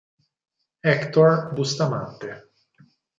Héctor 0.83 1.53
Bustamante 1.53 2.49